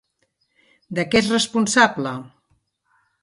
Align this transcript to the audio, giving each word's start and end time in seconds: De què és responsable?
De 0.99 1.05
què 1.11 1.19
és 1.23 1.29
responsable? 1.35 2.13